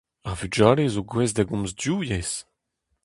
Ar 0.29 0.35
vugale 0.39 0.85
zo 0.93 1.01
gouest 1.11 1.35
da 1.37 1.43
gomz 1.49 1.71
div 1.81 1.99
yezh. 2.09 2.35